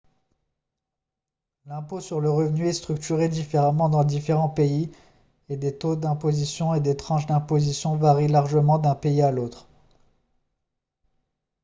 [1.67, 4.89] l'impôt sur le revenu est structuré différemment dans différents pays
[5.47, 9.67] et les taux d'imposition et les tranches d'imposition varient largement d'un pays à l'autre